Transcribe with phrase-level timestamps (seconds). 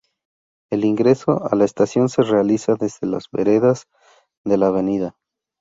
[0.71, 3.85] El ingreso a la estación se realiza desde las veredas
[4.43, 5.13] de la Av.